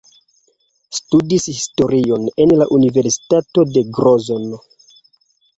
Studis 0.99 1.43
historion 1.51 2.25
en 2.45 2.53
la 2.63 2.67
Universitato 2.79 3.67
de 3.77 3.85
Grozno. 3.99 4.65